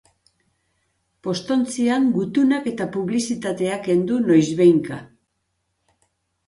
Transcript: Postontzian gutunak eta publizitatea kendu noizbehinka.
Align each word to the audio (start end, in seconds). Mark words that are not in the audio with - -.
Postontzian 1.27 2.07
gutunak 2.15 2.71
eta 2.73 2.89
publizitatea 2.97 3.79
kendu 3.91 4.19
noizbehinka. 4.27 5.01